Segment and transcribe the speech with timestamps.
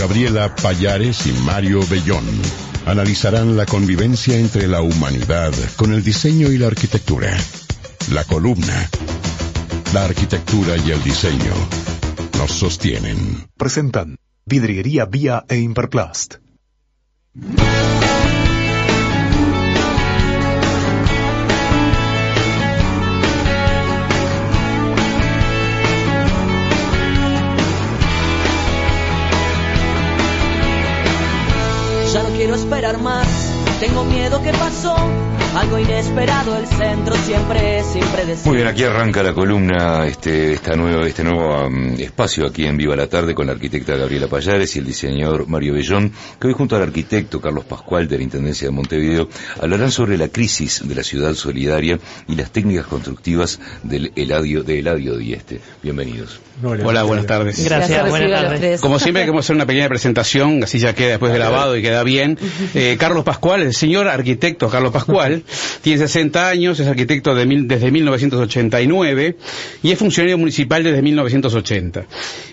[0.00, 2.24] Gabriela Payares y Mario Bellón
[2.86, 7.36] analizarán la convivencia entre la humanidad con el diseño y la arquitectura.
[8.10, 8.88] La columna,
[9.92, 11.52] la arquitectura y el diseño
[12.38, 13.46] nos sostienen.
[13.58, 14.16] Presentan
[14.46, 16.36] Vidriería Vía e Imperplast.
[32.40, 33.26] Quiero esperar más,
[33.80, 34.94] tengo miedo que pasó.
[35.56, 38.44] Algo inesperado, el centro siempre es impredecible.
[38.44, 42.76] Muy bien, aquí arranca la columna, este, esta nueva, este nuevo um, espacio aquí en
[42.76, 46.52] Viva la Tarde con la arquitecta Gabriela Payares y el diseñador Mario Bellón, que hoy
[46.52, 49.28] junto al arquitecto Carlos Pascual de la Intendencia de Montevideo
[49.60, 54.78] hablarán sobre la crisis de la ciudad solidaria y las técnicas constructivas del Eladio, de
[54.78, 55.60] Eladio Dieste.
[55.82, 56.40] Bienvenidos.
[56.62, 57.64] Hola, buenas tardes.
[57.64, 58.80] Gracias, buenas tardes.
[58.80, 62.38] Como siempre queremos hacer una pequeña presentación, así ya queda después grabado y queda bien.
[62.72, 65.42] Eh, Carlos Pascual, el señor arquitecto Carlos Pascual,
[65.82, 69.36] tiene 60 años, es arquitecto de mil- desde 1989
[69.82, 72.04] y es funcionario municipal desde 1980.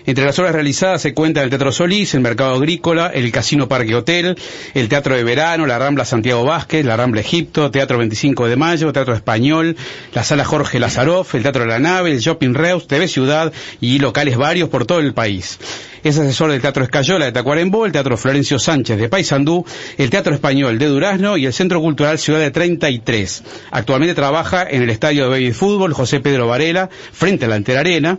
[0.06, 3.94] Entre las obras realizadas se cuentan el Teatro Solís, el Mercado Agrícola, el Casino Parque
[3.94, 4.36] Hotel,
[4.74, 8.92] el Teatro de Verano, la Rambla Santiago Vázquez, la Rambla Egipto, Teatro 25 de Mayo,
[8.92, 9.76] Teatro Español,
[10.14, 13.98] la Sala Jorge Lazaroff, el Teatro de la Nave, el Shopping Reus, TV Ciudad y
[13.98, 15.58] locales varios por todo el país.
[16.08, 19.66] Es asesor del Teatro Escayola de Tacuarembó, el Teatro Florencio Sánchez de Paysandú,
[19.98, 23.42] el Teatro Español de Durazno y el Centro Cultural Ciudad de 33.
[23.72, 27.80] Actualmente trabaja en el Estadio de Baby Fútbol José Pedro Varela, frente a la Antera
[27.80, 28.18] Arena.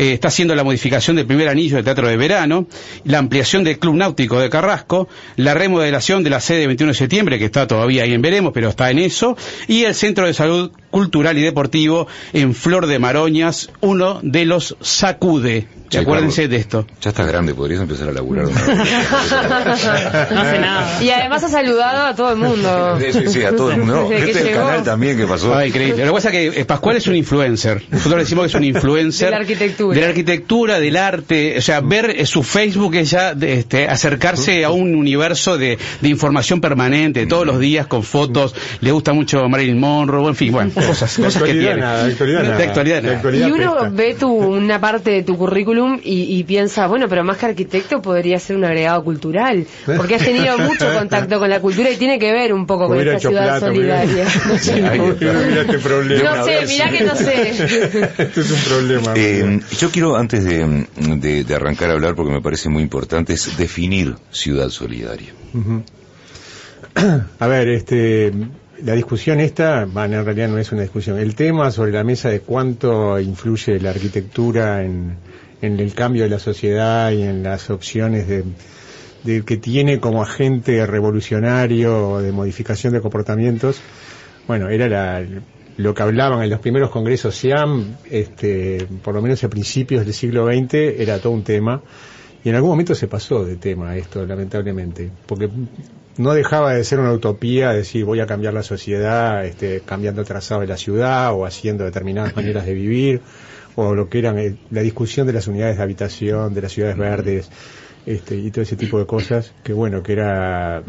[0.00, 2.66] Eh, está haciendo la modificación del primer anillo del Teatro de Verano,
[3.04, 7.38] la ampliación del Club Náutico de Carrasco, la remodelación de la sede 21 de septiembre,
[7.38, 9.36] que está todavía ahí en veremos, pero está en eso,
[9.68, 14.74] y el Centro de Salud Cultural y Deportivo en Flor de Maroñas, uno de los
[14.80, 15.68] Sacude.
[15.90, 16.86] Che, Acuérdense de esto.
[17.00, 18.60] Ya estás grande, podrías empezar a laburar una.
[20.30, 21.02] No hace nada.
[21.02, 22.96] Y además ha saludado a todo el mundo.
[23.00, 23.94] Sí, sí, sí, a todo el mundo.
[24.02, 25.52] No, gente del canal también que pasó.
[25.52, 26.04] Ah, increíble.
[26.04, 27.82] Lo que pasa es que eh, Pascual es un influencer.
[27.90, 29.26] Nosotros decimos que es un influencer.
[29.30, 29.89] De la arquitectura.
[29.94, 31.56] De la arquitectura, del arte.
[31.58, 35.78] O sea, ver eh, su Facebook es ya de, este, acercarse a un universo de,
[36.00, 38.54] de información permanente, todos los días con fotos.
[38.80, 41.82] Le gusta mucho Marilyn Monroe, en fin, bueno, cosas, cosas que tiene.
[41.82, 43.02] actualidad
[43.32, 43.88] Y uno pesta.
[43.90, 48.00] ve tu, una parte de tu currículum y, y piensa, bueno, pero más que arquitecto
[48.02, 52.18] podría ser un agregado cultural, porque has tenido mucho contacto con la cultura y tiene
[52.18, 54.26] que ver un poco con esta ciudad solidaria.
[54.90, 56.36] Ay, Mira este problema.
[56.36, 57.50] No sé, mirá que no sé.
[58.18, 59.12] Este es un problema.
[59.16, 63.56] Eh, yo quiero, antes de, de- arrancar a hablar, porque me parece muy importante, es
[63.56, 65.32] definir ciudad solidaria.
[67.38, 68.32] A ver, este,
[68.82, 71.18] la discusión esta, bueno, en realidad no es una discusión.
[71.18, 75.16] El tema sobre la mesa de cuánto influye la arquitectura en,
[75.62, 78.44] en el cambio de la sociedad y en las opciones de,
[79.24, 83.80] de que tiene como agente revolucionario de modificación de comportamientos.
[84.48, 85.22] Bueno, era la,
[85.76, 90.14] lo que hablaban en los primeros congresos SIAM, este, por lo menos a principios del
[90.14, 91.82] siglo XX, era todo un tema.
[92.42, 95.50] Y en algún momento se pasó de tema esto, lamentablemente, porque
[96.16, 100.26] no dejaba de ser una utopía decir voy a cambiar la sociedad, este, cambiando el
[100.26, 103.20] trazado de la ciudad o haciendo determinadas maneras de vivir,
[103.76, 106.96] o lo que eran eh, la discusión de las unidades de habitación, de las ciudades
[106.96, 107.50] verdes,
[108.06, 110.82] este, y todo ese tipo de cosas, que bueno, que era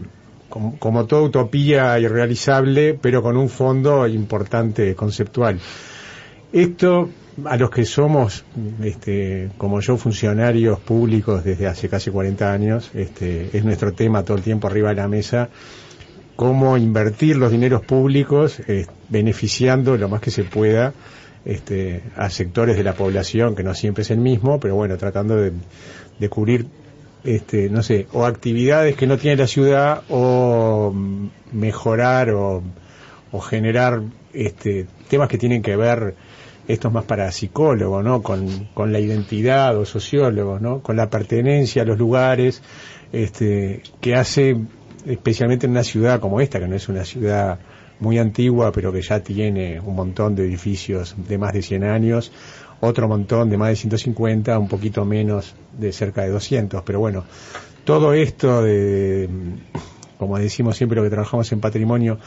[0.52, 5.60] como, como toda utopía irrealizable, pero con un fondo importante conceptual.
[6.54, 7.10] Esto,
[7.46, 8.44] a los que somos,
[8.84, 14.38] este, como yo, funcionarios públicos desde hace casi 40 años, este, es nuestro tema todo
[14.38, 15.50] el tiempo arriba de la mesa,
[16.36, 20.94] cómo invertir los dineros públicos eh, beneficiando lo más que se pueda
[21.46, 25.38] este, a sectores de la población, que no siempre es el mismo, pero bueno, tratando
[25.38, 25.54] de,
[26.20, 26.66] de cubrir,
[27.24, 32.64] este, no sé, o actividades que no tiene la ciudad, o mm, mejorar o,
[33.32, 34.02] o generar
[34.34, 36.16] este, temas que tienen que ver,
[36.68, 38.22] esto es más para psicólogos, ¿no?
[38.22, 40.82] Con, con la identidad o sociólogos, ¿no?
[40.82, 42.62] Con la pertenencia a los lugares,
[43.12, 44.58] este, que hace,
[45.06, 47.60] especialmente en una ciudad como esta, que no es una ciudad
[48.00, 52.32] muy antigua, pero que ya tiene un montón de edificios de más de 100 años,
[52.82, 56.82] otro montón de más de 150, un poquito menos de cerca de 200.
[56.84, 57.24] Pero bueno,
[57.86, 59.30] todo esto de,
[60.18, 62.20] como decimos siempre lo que trabajamos en patrimonio,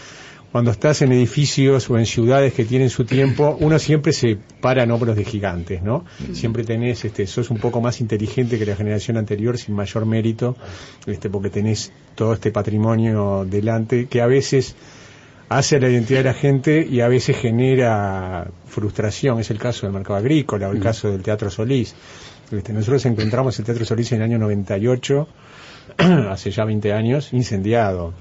[0.55, 4.85] cuando estás en edificios o en ciudades que tienen su tiempo, uno siempre se para
[4.85, 6.05] en hombros de gigantes, ¿no?
[6.33, 10.57] Siempre tenés, este, sos un poco más inteligente que la generación anterior sin mayor mérito,
[11.07, 14.77] este, porque tenés todo este patrimonio delante que a veces
[15.49, 19.41] hace la identidad de la gente y a veces genera frustración.
[19.41, 21.95] Es el caso del mercado agrícola o el caso del Teatro Solís.
[22.51, 25.29] Este, nosotros encontramos el Teatro Solís en el año 98,
[26.31, 28.15] hace ya 20 años, incendiado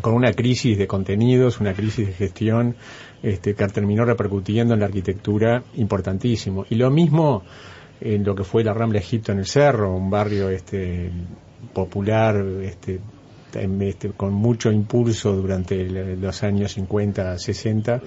[0.00, 2.76] con una crisis de contenidos, una crisis de gestión
[3.22, 6.66] este, que terminó repercutiendo en la arquitectura importantísimo.
[6.70, 7.42] Y lo mismo
[8.00, 11.10] en lo que fue la Rambla Egipto en el Cerro, un barrio este,
[11.72, 13.00] popular este,
[13.52, 15.84] este con mucho impulso durante
[16.16, 18.00] los años 50, 60,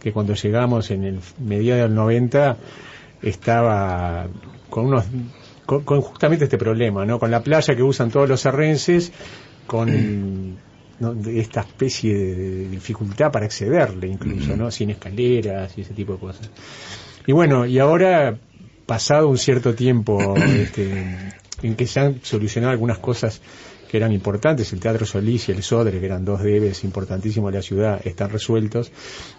[0.00, 2.56] que cuando llegamos en el mediados del 90
[3.22, 4.26] estaba
[4.70, 5.04] con unos
[5.64, 7.18] con, con, justamente este problema, ¿no?
[7.18, 9.12] Con la playa que usan todos los serrenses,
[9.66, 10.56] con
[10.98, 14.70] de esta especie de, dificultad para accederle incluso, ¿no?
[14.70, 16.50] Sin escaleras y ese tipo de cosas.
[17.26, 18.38] Y bueno, y ahora,
[18.86, 23.42] pasado un cierto tiempo este, en que se han solucionado algunas cosas
[23.88, 27.58] que eran importantes, el Teatro Solís y el Sodre, que eran dos debes importantísimos de
[27.58, 28.90] la ciudad, están resueltos.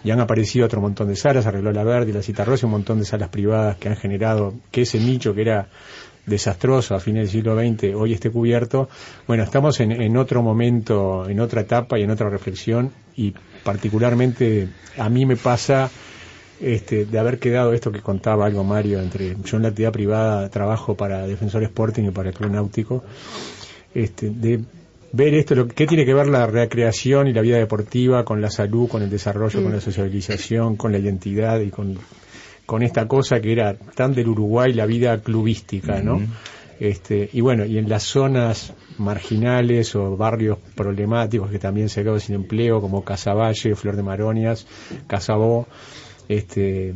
[0.04, 3.04] Y han aparecido otro montón de salas, arregló la Verde, la Citarrosa, un montón de
[3.04, 5.68] salas privadas que han generado que ese nicho que era
[6.28, 8.88] desastroso a fines del siglo XX hoy esté cubierto,
[9.26, 12.92] bueno, estamos en, otro momento, en otra etapa y en otra reflexión.
[13.16, 13.34] Y
[13.64, 15.90] particularmente a mí me pasa
[16.60, 20.48] este, de haber quedado esto que contaba algo Mario, entre yo en la actividad privada
[20.50, 23.04] trabajo para Defensor Sporting y para el Club Náutico,
[23.94, 24.60] este, de
[25.12, 28.50] ver esto, lo, qué tiene que ver la recreación y la vida deportiva con la
[28.50, 31.98] salud, con el desarrollo, con la socialización, con la identidad y con
[32.68, 36.20] con esta cosa que era tan del Uruguay la vida clubística, ¿no?
[36.78, 42.20] Este, y bueno, y en las zonas marginales o barrios problemáticos que también se quedó
[42.20, 44.66] sin empleo, como Casaballe, Flor de Maronias,
[45.06, 45.66] Casabó,
[46.28, 46.94] este,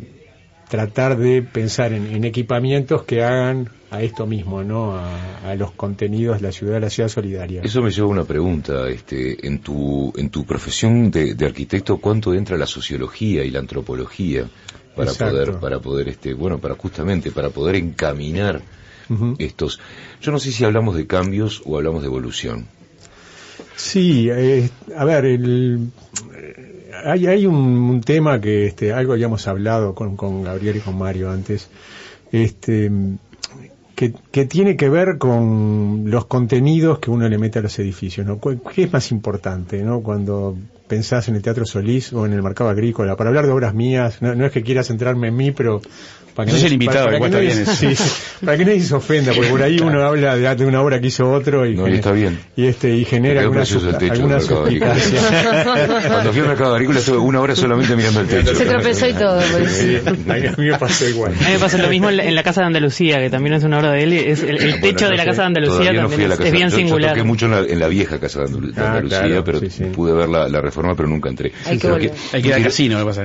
[0.73, 4.97] tratar de pensar en, equipamientos que hagan a esto mismo, ¿no?
[4.97, 7.61] A, los contenidos de la ciudad, la ciudad solidaria.
[7.63, 11.99] Eso me lleva a una pregunta, este, en tu, en tu profesión de, de arquitecto,
[11.99, 14.49] ¿cuánto entra la sociología y la antropología?
[14.97, 18.61] para poder para poder este bueno para justamente para poder encaminar
[19.39, 19.81] estos
[20.21, 22.67] yo no sé si hablamos de cambios o hablamos de evolución
[23.75, 25.91] sí eh, a ver el,
[27.05, 31.31] hay hay un, tema que este algo habíamos hablado con, con Gabriel y con Mario
[31.31, 31.69] antes
[32.31, 32.91] este
[33.95, 38.27] que, que, tiene que ver con los contenidos que uno le mete a los edificios,
[38.27, 38.41] ¿no?
[38.41, 40.01] ¿Qué es más importante, ¿no?
[40.01, 40.57] Cuando
[40.93, 43.17] pensás en el Teatro Solís o en el Mercado Agrícola?
[43.17, 45.81] Para hablar de obras mías, no, no es que quiera centrarme en mí, pero
[46.35, 47.65] para que, no, el invitado, para, que nadie,
[48.45, 51.31] para que nadie se ofenda, porque por ahí uno habla de, una obra que hizo
[51.31, 52.39] otro y, está bien.
[52.57, 53.65] y este y genera alguna,
[54.11, 55.21] alguna suspicacia.
[56.09, 58.55] Cuando fui al mercado agrícola estuve una hora solamente mirando el techo.
[58.55, 59.41] Se tropezó y todo.
[59.53, 60.07] Pues.
[60.07, 61.33] a mí me pasó igual.
[61.33, 63.79] A mí me pasó lo mismo en la Casa de Andalucía, que también es una
[63.79, 64.13] obra de él.
[64.15, 67.11] Es el, techo de la Casa de Andalucía también es, bien singular.
[67.11, 69.61] Yo toqué mucho en la, vieja Casa de ah, Andalucía, pero
[69.93, 71.53] pude ver la, reforma, pero nunca entré.
[71.67, 71.87] Hay que,
[72.49, 73.23] ir al casino, ¿qué pasa?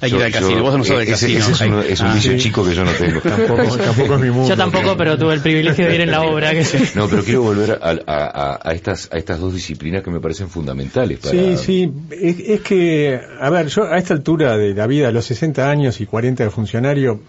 [0.00, 0.62] Hay que ir al casino.
[0.62, 1.80] Vos no sos del casino.
[1.82, 3.20] Es un vicio chico que yo no tengo.
[3.26, 4.48] Tampoco, tampoco es mi mundo.
[4.48, 6.52] Yo tampoco, pero tuve el privilegio de ir en la obra.
[6.94, 11.18] No, pero quiero volver a, a, estas, a estas dos disciplinas que me parecen fundamentales.
[11.18, 11.32] Para...
[11.32, 11.92] Sí, sí.
[12.10, 16.00] Es, que, a ver, yo a esta altura de la vida, a los 60 años
[16.00, 17.20] y 40 de funcionario,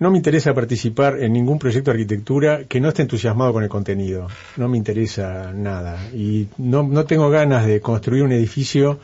[0.00, 3.68] no me interesa participar en ningún proyecto de arquitectura que no esté entusiasmado con el
[3.68, 4.28] contenido.
[4.56, 5.98] No me interesa nada.
[6.14, 8.98] Y no, no tengo ganas de construir un edificio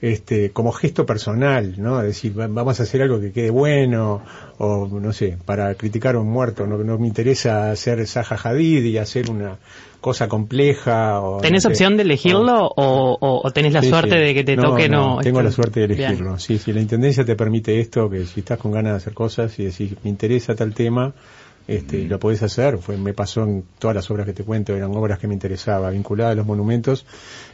[0.00, 2.00] este, como gesto personal, ¿no?
[2.00, 4.22] Decir, vamos a hacer algo que quede bueno,
[4.58, 8.84] o no sé, para criticar a un muerto, no, no me interesa hacer Zaha Hadid
[8.84, 9.58] y hacer una
[10.00, 11.20] cosa compleja.
[11.20, 14.88] O, ¿Tenés opción de elegirlo o, o, tenés la suerte de que te toque?
[14.88, 16.38] No, tengo la suerte de elegirlo.
[16.38, 19.58] Sí, si la intendencia te permite esto, que si estás con ganas de hacer cosas
[19.58, 21.12] y decís, me interesa tal tema,
[21.70, 22.78] este, lo podés hacer.
[22.78, 25.90] Fue, me pasó en todas las obras que te cuento, eran obras que me interesaba,
[25.90, 27.06] vinculadas a los monumentos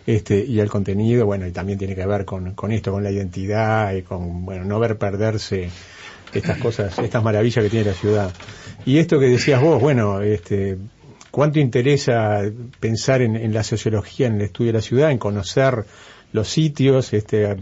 [0.06, 3.10] este, y al contenido, bueno, y también tiene que ver con, con esto, con la
[3.10, 5.68] identidad y con, bueno, no ver perderse
[6.32, 8.32] estas cosas, estas maravillas que tiene la ciudad.
[8.86, 10.78] Y esto que decías vos, bueno, este,
[11.30, 12.40] ¿cuánto interesa
[12.80, 15.84] pensar en, en la sociología, en el estudio de la ciudad, en conocer
[16.32, 17.54] los sitios, este,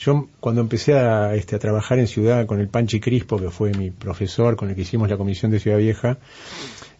[0.00, 3.72] yo cuando empecé a, este, a trabajar en Ciudad con el Panchi Crispo, que fue
[3.74, 6.16] mi profesor con el que hicimos la comisión de Ciudad Vieja,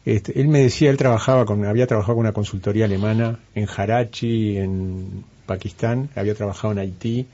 [0.04, 4.58] este, él me decía, él trabajaba con, había trabajado con una consultoría alemana en Harachi,
[4.58, 7.26] en Pakistán, había trabajado en Haití,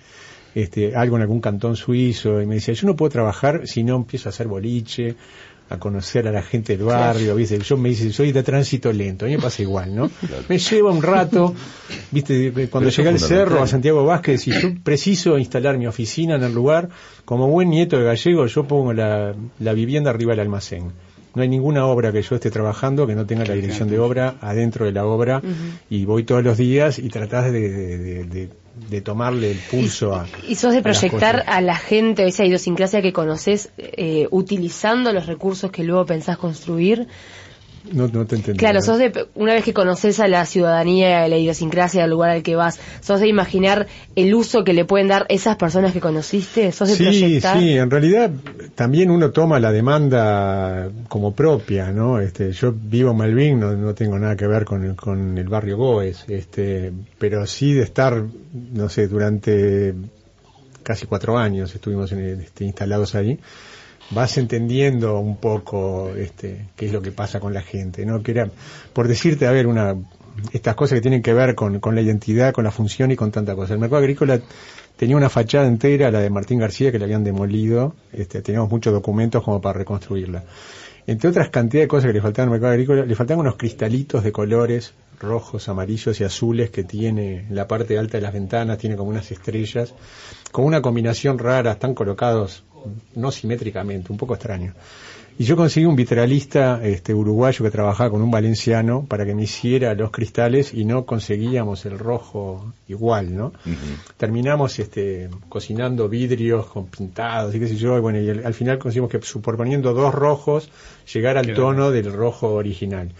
[0.54, 3.96] este, algo en algún cantón suizo, y me decía, yo no puedo trabajar si no
[3.96, 5.16] empiezo a hacer boliche,
[5.68, 7.58] a conocer a la gente del barrio, ¿viste?
[7.58, 10.10] Yo me dice, soy de tránsito lento, a mí me pasa igual, ¿no?
[10.48, 11.54] Me lleva un rato,
[12.10, 12.68] ¿viste?
[12.70, 16.54] Cuando llegué al cerro, a Santiago Vázquez, y yo preciso instalar mi oficina en el
[16.54, 16.88] lugar,
[17.24, 20.92] como buen nieto de gallego, yo pongo la, la vivienda arriba del almacén
[21.36, 24.36] no hay ninguna obra que yo esté trabajando que no tenga la dirección de obra
[24.40, 25.42] adentro de la obra
[25.90, 28.48] y voy todos los días y tratás de, de,
[29.04, 30.26] tomarle el pulso a...
[30.48, 35.70] ¿Y sos de proyectar a, la gente esa idiosincrasia que conoces eh, utilizando los recursos
[35.70, 37.06] que luego pensás construir?
[37.92, 38.58] No, no te entendí.
[38.58, 42.30] Claro, sos de, una vez que conoces a la ciudadanía, a la idiosincrasia del lugar
[42.30, 46.00] al que vas, sos de imaginar el uso que le pueden dar esas personas que
[46.00, 48.30] conociste, sos de sí, Sí, en realidad
[48.74, 52.20] también uno toma la demanda como propia, ¿no?
[52.20, 55.48] Este, yo vivo en Malvin, no, no tengo nada que ver con el, con el
[55.48, 58.22] barrio Goes, este, pero sí de estar,
[58.72, 59.94] no sé, durante
[60.82, 63.38] casi cuatro años estuvimos este, instalados ahí
[64.10, 68.22] vas entendiendo un poco este, qué es lo que pasa con la gente, ¿no?
[68.22, 68.50] Que era,
[68.92, 69.96] por decirte, a ver, una,
[70.52, 73.30] estas cosas que tienen que ver con, con la identidad, con la función y con
[73.30, 73.74] tanta cosa.
[73.74, 74.40] El mercado agrícola
[74.96, 78.92] tenía una fachada entera, la de Martín García, que la habían demolido, este, teníamos muchos
[78.92, 80.44] documentos como para reconstruirla.
[81.06, 84.24] Entre otras cantidad de cosas que le faltaban al mercado agrícola, le faltaban unos cristalitos
[84.24, 88.78] de colores rojos, amarillos y azules que tiene en la parte alta de las ventanas,
[88.78, 89.94] tiene como unas estrellas,
[90.52, 92.64] con una combinación rara, están colocados
[93.14, 94.74] no simétricamente, un poco extraño.
[95.38, 99.42] Y yo conseguí un vitralista este, uruguayo que trabajaba con un valenciano para que me
[99.42, 103.52] hiciera los cristales y no conseguíamos el rojo igual, ¿no?
[104.16, 108.78] Terminamos este, cocinando vidrios con pintados y qué sé yo, y bueno, y al, final
[108.78, 110.70] conseguimos que superponiendo dos rojos
[111.12, 113.10] llegar al tono del rojo original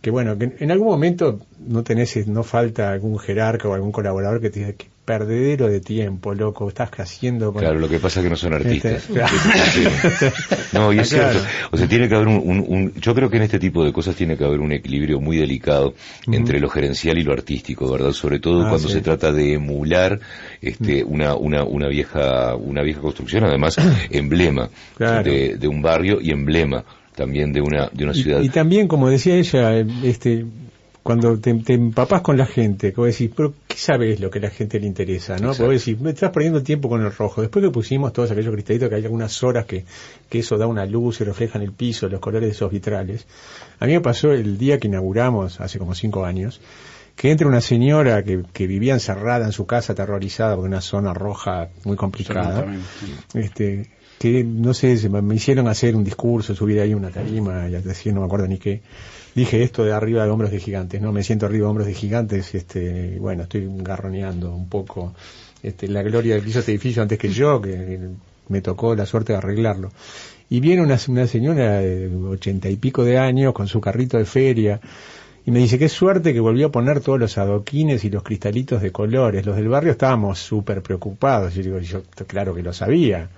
[0.00, 4.40] que bueno, que en algún momento no tenés, no falta algún jerarca o algún colaborador
[4.40, 8.24] que te diga que perdedero de tiempo, loco, estás haciendo Claro, lo que pasa es
[8.24, 9.08] que no son artistas.
[9.10, 10.32] Este,
[10.72, 11.38] no, y es cierto.
[11.72, 14.36] O sea, tiene que haber un, Yo creo que en este tipo de cosas tiene
[14.36, 15.94] que haber un equilibrio muy delicado
[16.30, 18.12] entre lo gerencial y lo artístico, ¿verdad?
[18.12, 20.20] Sobre todo ah, cuando se trata de emular
[20.60, 23.76] este, una, una, una, vieja, una vieja construcción, además
[24.10, 26.84] emblema de, de un barrio y emblema
[27.20, 28.40] también de una, de una ciudad.
[28.40, 30.46] Y, también, como decía ella, este,
[31.02, 34.38] cuando te, te, empapás con la gente, que vos decís, pero ¿qué sabes lo que
[34.38, 35.36] a la gente le interesa?
[35.36, 35.48] ¿no?
[35.48, 37.42] Porque vos decís, me estás perdiendo tiempo con el rojo.
[37.42, 39.84] Después que pusimos todos aquellos cristalitos, que hay algunas horas que,
[40.30, 43.26] que eso da una luz y refleja en el piso los colores de esos vitrales.
[43.80, 46.58] A mí me pasó el día que inauguramos, hace como cinco años,
[47.16, 51.12] que entra una señora que, que vivía encerrada en su casa, aterrorizada por una zona
[51.12, 52.64] roja muy complicada.
[53.34, 58.12] Este, que no sé, me hicieron hacer un discurso, subir ahí una tarima, ya decía,
[58.12, 58.82] no me acuerdo ni qué.
[59.34, 61.10] Dije esto de arriba de hombros de gigantes, ¿no?
[61.10, 65.14] Me siento arriba de hombros de gigantes, este, bueno, estoy garroneando un poco
[65.62, 67.98] este, la gloria que hizo este edificio antes que yo, que
[68.48, 69.90] me tocó la suerte de arreglarlo.
[70.50, 74.26] Y viene una, una señora de ochenta y pico de años con su carrito de
[74.26, 74.82] feria,
[75.46, 78.82] y me dice, qué suerte que volvió a poner todos los adoquines y los cristalitos
[78.82, 79.46] de colores.
[79.46, 81.54] Los del barrio estábamos súper preocupados.
[81.54, 83.30] Yo digo, yo claro que lo sabía.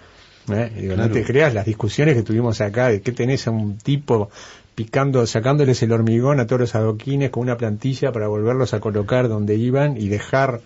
[0.48, 0.94] ¿Eh?
[0.96, 4.30] No te creas las discusiones que tuvimos acá de que tenés a un tipo
[4.74, 9.28] picando, sacándoles el hormigón a todos los adoquines con una plantilla para volverlos a colocar
[9.28, 10.60] donde iban y dejar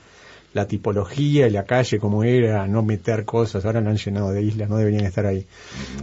[0.54, 4.42] la tipología y la calle como era, no meter cosas, ahora no han llenado de
[4.42, 5.46] islas, no deberían estar ahí.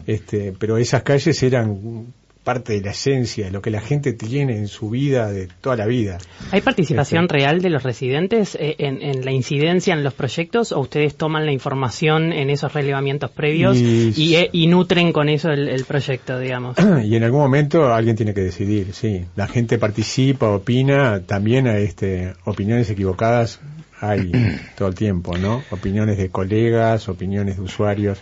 [0.05, 2.13] Este, pero esas calles eran
[2.43, 5.75] parte de la esencia, de lo que la gente tiene en su vida de toda
[5.75, 6.17] la vida.
[6.51, 10.79] ¿Hay participación este, real de los residentes eh, en, la incidencia en los proyectos o
[10.79, 16.39] ustedes toman la información en esos relevamientos previos y, eh, nutren con eso el, proyecto,
[16.39, 16.77] digamos?
[17.03, 19.25] Y en algún momento alguien tiene que decidir, sí.
[19.35, 23.59] La gente participa, opina, también hay este, opiniones equivocadas
[23.99, 24.31] hay
[24.77, 25.63] todo el tiempo, ¿no?
[25.71, 28.19] Opiniones de colegas, opiniones de usuarios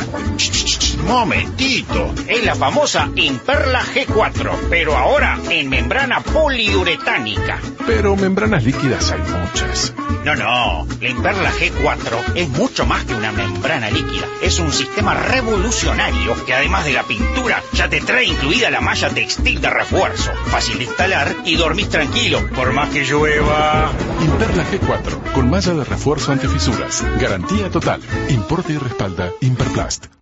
[1.07, 7.61] Momentito, es la famosa Imperla G4, pero ahora en membrana poliuretánica.
[7.87, 9.95] Pero membranas líquidas hay muchas.
[10.25, 14.27] No, no, la Imperla G4 es mucho más que una membrana líquida.
[14.43, 19.09] Es un sistema revolucionario que además de la pintura ya te trae incluida la malla
[19.09, 20.33] textil de refuerzo.
[20.47, 23.91] Fácil de instalar y dormís tranquilo, por más que llueva.
[24.21, 25.92] Imperla G4, con malla de refuerzo
[26.29, 27.05] antifisuras.
[27.21, 28.01] Garantía total.
[28.29, 30.22] Importe y respalda Imperplast.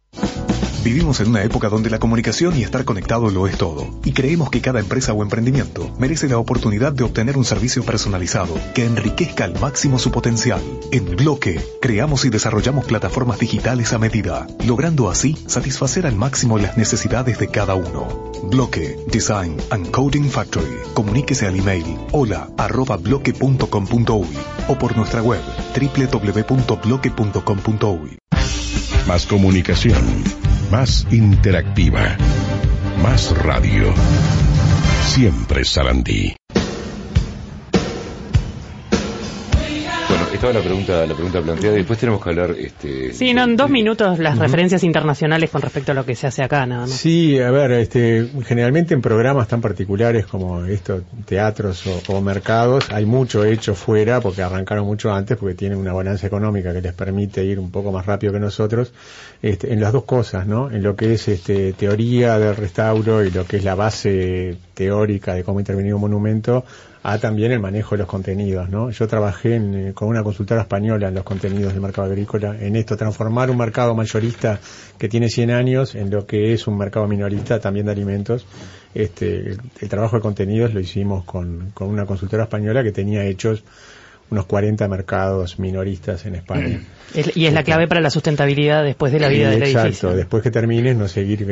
[0.83, 4.49] Vivimos en una época donde la comunicación y estar conectado lo es todo, y creemos
[4.49, 9.45] que cada empresa o emprendimiento merece la oportunidad de obtener un servicio personalizado que enriquezca
[9.45, 10.63] al máximo su potencial.
[10.91, 16.79] En Bloque, creamos y desarrollamos plataformas digitales a medida, logrando así satisfacer al máximo las
[16.79, 18.33] necesidades de cada uno.
[18.45, 20.79] Bloque, Design and Coding Factory.
[20.95, 25.43] Comuníquese al email hola arroba bloque.com.uy o por nuestra web
[25.77, 28.19] www.bloque.com.uy.
[29.07, 30.03] Más comunicación,
[30.71, 32.17] más interactiva,
[33.03, 33.93] más radio.
[35.07, 36.40] Siempre Sarandí.
[40.41, 43.13] Estaba la pregunta, la pregunta planteada después tenemos que hablar, este.
[43.13, 46.43] Sí, no, en dos minutos las referencias internacionales con respecto a lo que se hace
[46.43, 46.93] acá, nada más.
[46.93, 52.89] Sí, a ver, este, generalmente en programas tan particulares como estos, teatros o, o mercados,
[52.91, 56.95] hay mucho hecho fuera porque arrancaron mucho antes porque tienen una balanza económica que les
[56.95, 58.95] permite ir un poco más rápido que nosotros,
[59.43, 60.71] este, en las dos cosas, ¿no?
[60.71, 65.35] En lo que es este, teoría del restauro y lo que es la base teórica
[65.35, 66.65] de cómo intervenir un monumento,
[67.03, 68.91] a también el manejo de los contenidos, ¿no?
[68.91, 72.77] Yo trabajé en, eh, con una consultora española en los contenidos del mercado agrícola, en
[72.77, 74.61] esto, transformar un mercado mayorista
[74.99, 78.47] que tiene 100 años en lo que es un mercado minorista también de alimentos.
[78.95, 83.25] Este, el, el trabajo de contenidos lo hicimos con, con una consultora española que tenía
[83.25, 83.65] hechos
[84.31, 86.81] unos 40 mercados minoristas en España.
[87.13, 90.11] Es- y es la clave para la sustentabilidad después de la vida del Exacto, edificio.
[90.15, 91.45] después que termines no seguir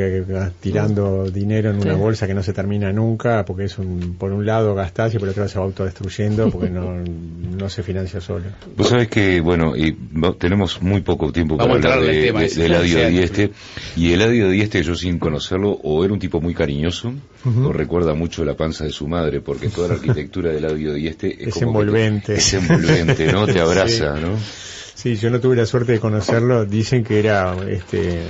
[0.61, 1.99] tirando dinero en una Sí.
[1.99, 5.27] bolsa que no se termina nunca, porque es un, por un lado gastás y por
[5.29, 7.03] otro lado se va autodestruyendo porque no,
[7.57, 8.45] no se financia solo.
[8.77, 9.97] Vos sabés que, bueno, y
[10.37, 13.11] tenemos muy poco tiempo para Vamos hablar de, tema de- de Eladio Sí.
[13.11, 13.51] Dieste.
[13.97, 17.13] Y Eladio Dieste, yo sin conocerlo, o era un tipo muy cariñoso,
[17.45, 17.67] Ujú.
[17.67, 21.35] o recuerda mucho la panza de su madre, porque toda la arquitectura de Eladio Dieste
[21.43, 22.39] es, Es como que te- envolvente.
[22.69, 23.45] Envolvente, ¿no?
[23.45, 24.21] Te abraza, Sí.
[24.21, 24.37] ¿no?
[24.95, 26.65] Sí, yo no tuve la suerte de conocerlo.
[26.65, 28.23] Dicen que era este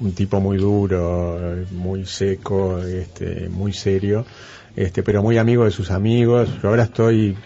[0.00, 1.40] un tipo muy duro,
[1.72, 4.24] muy seco, este, muy serio,
[4.76, 6.48] este, pero muy amigo de sus amigos.
[6.62, 7.36] Yo ahora estoy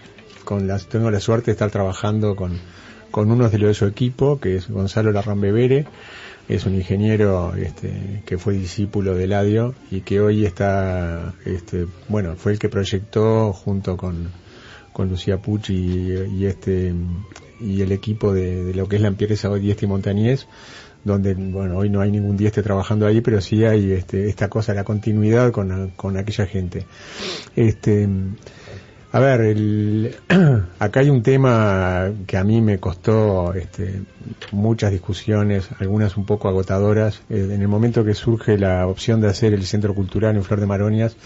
[0.45, 2.59] con la, tengo la suerte de estar trabajando con,
[3.11, 5.87] con uno de los de su equipo, que es Gonzalo Larran Bebere.
[6.49, 12.37] Es un ingeniero este, que fue discípulo de Eladio y que hoy está, este, bueno,
[12.37, 14.31] fue el que proyectó junto con,
[14.99, 15.75] con Lucía Pucci
[16.37, 16.93] y, este
[17.61, 20.49] y el equipo de, de lo que es la empresa hoy Dieste y Montañés
[21.05, 24.75] donde bueno hoy no hay ningún Dieste trabajando ahí pero sí hay este, esta cosa
[24.75, 26.85] la continuidad con, con aquella gente.
[27.55, 28.09] Este
[29.13, 30.17] a ver el,
[30.81, 34.03] acá hay un tema que a mí me costó este,
[34.51, 37.23] muchas discusiones algunas un poco agotadoras.
[37.31, 40.59] Eh, en el momento que surge la opción de hacer el centro cultural en Flor
[40.59, 41.17] de Maronias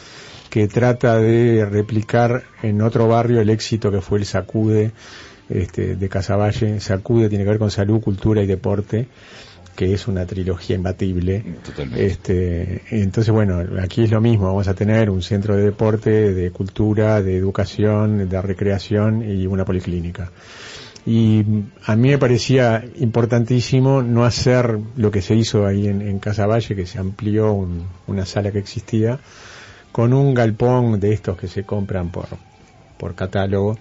[0.52, 4.90] que trata de replicar en otro barrio el éxito que fue el Sacude
[5.48, 6.78] este, de Casaballe.
[6.78, 9.06] Sacude tiene que ver con salud, cultura y deporte,
[9.74, 11.42] que es una trilogía imbatible.
[11.64, 12.04] Totalmente.
[12.04, 16.50] Este, entonces, bueno, aquí es lo mismo, vamos a tener un centro de deporte, de
[16.50, 20.30] cultura, de educación, de recreación y una policlínica.
[21.06, 21.46] Y
[21.86, 26.76] a mí me parecía importantísimo no hacer lo que se hizo ahí en, en Casaballe,
[26.76, 29.18] que se amplió un- una sala que existía,
[29.92, 32.26] con un galpón de estos que se compran por,
[32.96, 33.78] por catálogo,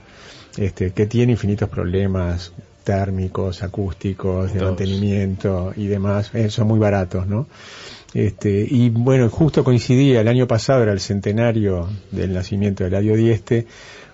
[0.57, 2.51] este, que tiene infinitos problemas
[2.83, 4.71] térmicos, acústicos, de Todos.
[4.71, 7.47] mantenimiento y demás, eh, son muy baratos, ¿no?
[8.13, 13.15] Este, y bueno, justo coincidía, el año pasado era el centenario del nacimiento de Eladio
[13.15, 13.67] Dieste,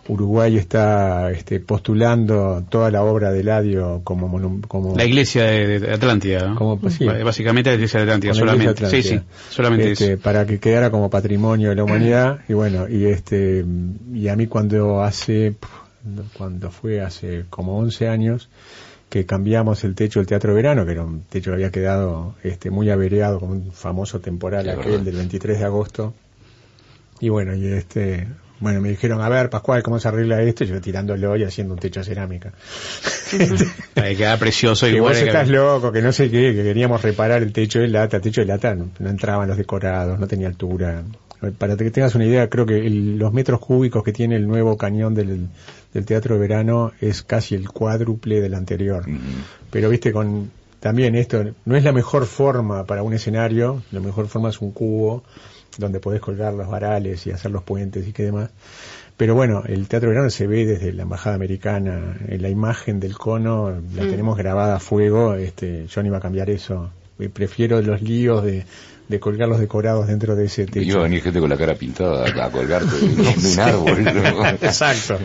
[0.09, 5.93] Uruguay está este, postulando toda la obra de Eladio como, como La iglesia de, de
[5.93, 6.55] Atlántida, ¿no?
[6.55, 7.05] Como, pues, sí.
[7.05, 9.01] Básicamente la iglesia de Atlántida, con la iglesia solamente.
[9.01, 10.21] Sí, sí, solamente Este, eso.
[10.21, 13.65] para que quedara como patrimonio de la humanidad y bueno y este
[14.13, 15.55] y a mí cuando hace
[16.37, 18.49] cuando fue hace como 11 años
[19.09, 22.69] que cambiamos el techo del Teatro Verano, que era un techo que había quedado este,
[22.69, 26.13] muy avereado, como un famoso temporal aquel del 23 de agosto.
[27.19, 28.27] Y bueno, y este,
[28.59, 30.63] bueno, me dijeron, a ver, Pascual, ¿cómo se arregla esto?
[30.63, 32.53] Y yo tirándolo y haciendo un techo de cerámica.
[33.95, 34.87] Ahí queda precioso.
[34.87, 38.17] y vos estás loco, que no sé qué, que queríamos reparar el techo de lata.
[38.17, 41.03] El techo de lata no, entraban los decorados, no tenía altura.
[41.57, 45.13] Para que tengas una idea, creo que los metros cúbicos que tiene el nuevo cañón
[45.13, 45.49] del,
[46.05, 49.05] Teatro de Verano es casi el cuádruple del anterior.
[49.71, 54.27] Pero viste, con también esto, no es la mejor forma para un escenario, la mejor
[54.27, 55.23] forma es un cubo
[55.77, 58.49] donde podés colgar los varales y hacer los puentes y qué demás.
[59.15, 63.17] Pero bueno, el Teatro Verano se ve desde la Embajada Americana, en la imagen del
[63.17, 64.09] cono la mm.
[64.09, 66.91] tenemos grabada a fuego, este, yo no iba a cambiar eso.
[67.33, 68.65] Prefiero los líos de,
[69.07, 70.89] de colgar los decorados dentro de ese techo.
[70.89, 73.05] Iba a venir gente con la cara pintada a colgarte de,
[73.53, 74.07] un árbol.
[74.61, 75.17] Exacto.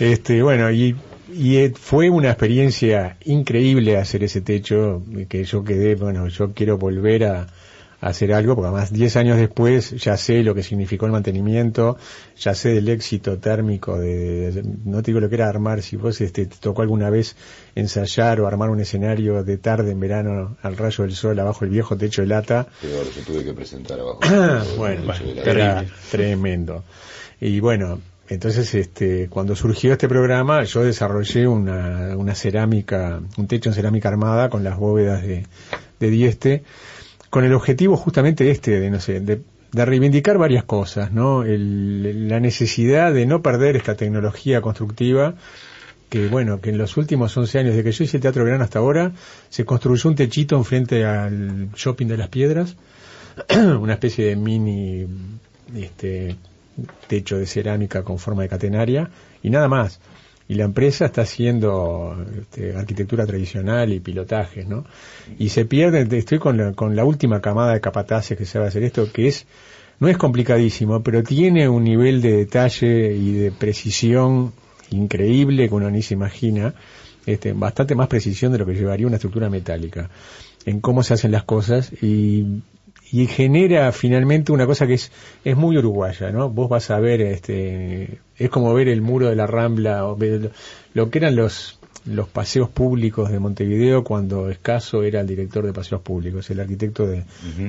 [0.00, 0.96] Este, bueno, y,
[1.32, 7.24] y fue una experiencia increíble hacer ese techo, que yo quedé, bueno, yo quiero volver
[7.24, 7.46] a,
[8.02, 11.96] hacer algo, porque además 10 años después ya sé lo que significó el mantenimiento,
[12.36, 16.20] ya sé del éxito térmico de, no te digo lo que era armar, si vos
[16.20, 17.36] este, te tocó alguna vez
[17.76, 21.70] ensayar o armar un escenario de tarde en verano al rayo del sol abajo el
[21.70, 22.66] viejo techo de lata.
[22.82, 24.18] Yo tuve que presentar abajo.
[24.76, 25.12] bueno,
[25.44, 26.82] era tremendo.
[27.40, 33.68] Y bueno, entonces, este, cuando surgió este programa, yo desarrollé una, una cerámica, un techo
[33.70, 35.46] en cerámica armada con las bóvedas de,
[36.00, 36.64] de Dieste,
[37.32, 39.40] con el objetivo justamente este, de, no sé, de,
[39.72, 41.42] reivindicar varias cosas, ¿no?
[41.42, 45.34] la necesidad de no perder esta tecnología constructiva
[46.10, 48.64] que bueno, que en los últimos 11 años de que yo hice el Teatro Verano
[48.64, 49.12] hasta ahora,
[49.48, 52.76] se construyó un techito enfrente al Shopping de las Piedras,
[53.80, 55.06] una especie de mini
[55.74, 56.36] este,
[57.06, 59.08] techo de cerámica con forma de catenaria,
[59.42, 60.00] y nada más
[60.52, 64.84] y la empresa está haciendo este, arquitectura tradicional y pilotajes, ¿no?
[65.38, 68.66] Y se pierde, estoy con la, con la última camada de capataces que se va
[68.66, 69.46] a hacer esto, que es,
[69.98, 74.52] no es complicadísimo, pero tiene un nivel de detalle y de precisión
[74.90, 76.74] increíble que uno ni se imagina,
[77.24, 80.10] este, bastante más precisión de lo que llevaría una estructura metálica
[80.66, 82.60] en cómo se hacen las cosas y
[83.12, 85.12] y genera finalmente una cosa que es,
[85.44, 86.48] es muy uruguaya, ¿no?
[86.48, 90.18] Vos vas a ver, este, es como ver el muro de la Rambla, o
[90.94, 95.74] lo que eran los, los paseos públicos de Montevideo cuando Escaso era el director de
[95.74, 97.24] paseos públicos, el arquitecto de,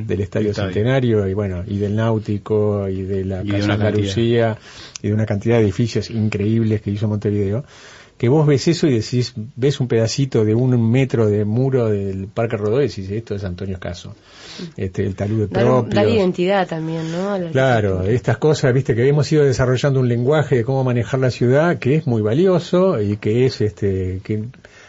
[0.07, 4.57] del Estadio Centenario y bueno, y del Náutico y de la Casa Andalucía
[5.01, 7.65] y de una cantidad de edificios increíbles que hizo Montevideo
[8.17, 12.27] que vos ves eso y decís, ves un pedacito de un metro de muro del
[12.27, 14.15] Parque Rodó y decís, esto es Antonio Escaso.
[14.77, 15.83] Este, el talud propio.
[15.89, 17.37] Dar identidad también, ¿no?
[17.51, 21.79] Claro, estas cosas, viste, que hemos ido desarrollando un lenguaje de cómo manejar la ciudad
[21.79, 24.43] que es muy valioso y que es, este, que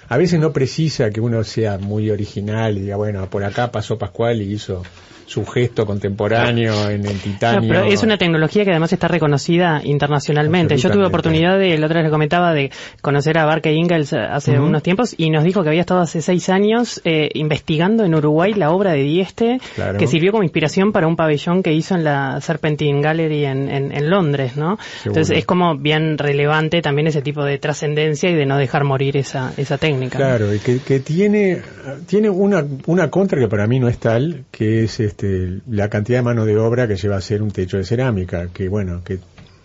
[0.09, 3.99] a veces no precisa que uno sea muy original y diga, bueno, por acá pasó
[3.99, 4.83] Pascual y hizo
[5.27, 7.69] su gesto contemporáneo en el titanio.
[7.69, 10.77] pero es una tecnología que además está reconocida internacionalmente.
[10.77, 14.59] Yo tuve oportunidad de, la otra vez le comentaba, de conocer a Barke Ingalls hace
[14.59, 18.53] unos tiempos y nos dijo que había estado hace seis años eh, investigando en Uruguay
[18.55, 19.61] la obra de Dieste,
[19.99, 24.11] que sirvió como inspiración para un pabellón que hizo en la Serpentine Gallery en, en,
[24.11, 24.79] Londres, ¿no?
[25.05, 29.17] Entonces es como bien relevante también ese tipo de trascendencia y de no dejar morir
[29.17, 29.94] esa, esa técnica.
[30.11, 31.63] Claro, y que, que tiene,
[32.07, 36.19] tiene una, una contra que para mí no es tal, que es este, la cantidad
[36.19, 39.19] de mano de obra que lleva a hacer un techo de cerámica, que bueno, que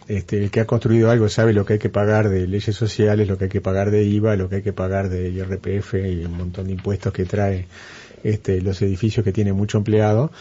[0.10, 3.28] este, el que ha construido algo sabe lo que hay que pagar de leyes sociales,
[3.28, 6.26] lo que hay que pagar de IVA, lo que hay que pagar de IRPF y
[6.26, 7.68] un montón de impuestos que trae
[8.24, 10.32] este, los edificios que tienen mucho empleado.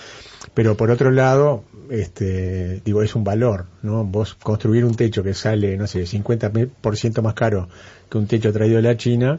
[0.55, 4.05] Pero por otro lado, este, digo, es un valor, ¿no?
[4.05, 7.69] Vos construir un techo que sale, no sé, 50% más caro
[8.11, 9.39] que un techo traído de la China,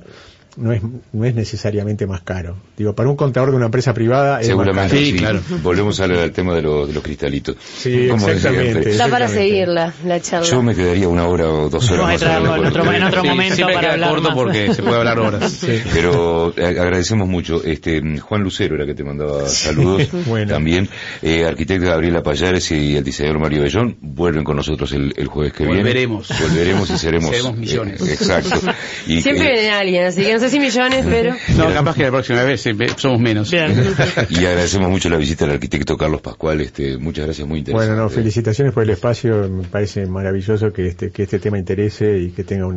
[0.57, 0.81] no es,
[1.13, 2.57] no es necesariamente más caro.
[2.77, 4.89] Digo, para un contador de una empresa privada es más caro.
[4.89, 5.41] Sí, claro.
[5.61, 7.55] Volvemos a hablar del tema de, de los cristalitos.
[7.59, 10.47] Sí, exactamente, Está para seguirla, la charla.
[10.47, 12.21] Yo me quedaría una hora o dos horas más.
[12.21, 15.65] en, otro, en otro momento para hablar corto porque se puede hablar horas.
[15.93, 17.63] Pero eh, agradecemos mucho.
[17.63, 20.07] Este Juan Lucero era que te mandaba saludos
[20.47, 20.89] también.
[21.21, 25.63] Eh, arquitecto Gabriela Payares y el diseñador Mario Bellón vuelven con nosotros el, jueves que
[25.63, 25.79] viene.
[25.79, 26.27] Volveremos.
[26.39, 27.29] Volveremos y seremos...
[27.29, 28.01] seremos millones.
[28.01, 28.59] Eh, exacto.
[29.07, 31.35] Y, Siempre viene alguien, así que no sé si millones, pero...
[31.57, 32.63] No, capaz que la próxima vez
[32.95, 33.51] somos menos.
[34.29, 36.61] y agradecemos mucho la visita al arquitecto Carlos Pascual.
[36.61, 37.91] Este, muchas gracias, muy interesante.
[37.91, 39.49] Bueno, no, felicitaciones por el espacio.
[39.49, 42.67] Me parece maravilloso que este, que este tema interese y que tenga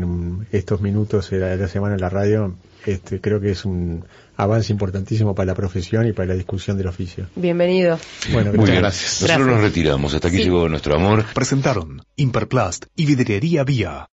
[0.50, 2.56] estos minutos de la, semana en la radio.
[2.84, 4.04] Este, creo que es un
[4.36, 7.28] avance importantísimo para la profesión y para la discusión del oficio.
[7.36, 7.96] Bienvenido.
[8.32, 9.22] Bueno, Muy gracias.
[9.22, 10.14] Nosotros nos retiramos.
[10.14, 11.24] Hasta aquí llegó nuestro amor.
[11.32, 14.08] Presentaron Imperplast y Vidriería Vía.